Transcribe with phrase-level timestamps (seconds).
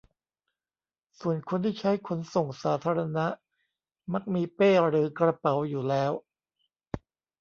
[1.19, 3.27] ส่วนคนที่ใช้ขนส่งสาธารณะ
[4.13, 6.11] มักมีเป้หรือกระเป๋าอยู่แล้ว